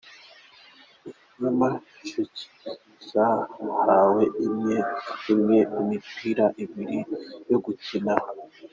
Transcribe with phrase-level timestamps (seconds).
[1.39, 2.45] Nyamasheke,
[3.09, 4.77] zahawe imwe
[5.33, 6.99] imwe imipira ibiri
[7.49, 8.13] yo gukina.